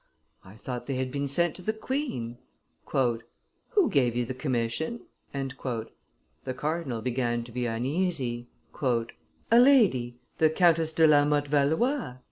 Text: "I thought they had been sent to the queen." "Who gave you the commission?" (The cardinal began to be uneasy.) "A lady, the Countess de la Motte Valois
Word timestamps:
"I 0.43 0.55
thought 0.55 0.87
they 0.87 0.95
had 0.95 1.11
been 1.11 1.27
sent 1.27 1.53
to 1.57 1.61
the 1.61 1.73
queen." 1.73 2.39
"Who 2.93 3.87
gave 3.91 4.15
you 4.15 4.25
the 4.25 4.33
commission?" 4.33 5.01
(The 5.31 6.53
cardinal 6.57 7.03
began 7.03 7.43
to 7.43 7.51
be 7.51 7.67
uneasy.) 7.67 8.47
"A 8.81 9.07
lady, 9.59 10.17
the 10.39 10.49
Countess 10.49 10.91
de 10.93 11.05
la 11.05 11.23
Motte 11.23 11.49
Valois 11.49 12.15